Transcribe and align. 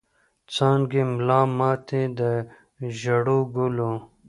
څانګي 0.53 1.01
ملا 1.13 1.41
ماتي 1.57 2.01
د 2.17 2.19
ژړو 2.99 3.39
ګلو 3.55 3.91